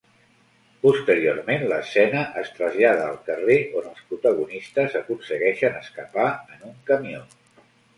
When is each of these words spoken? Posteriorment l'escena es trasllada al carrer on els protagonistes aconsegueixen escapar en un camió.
Posteriorment 0.85 1.65
l'escena 1.73 2.23
es 2.43 2.49
trasllada 2.57 3.05
al 3.11 3.21
carrer 3.29 3.61
on 3.83 3.93
els 3.93 4.03
protagonistes 4.09 5.01
aconsegueixen 5.05 5.83
escapar 5.87 6.31
en 6.59 6.71
un 6.77 6.87
camió. 6.95 7.27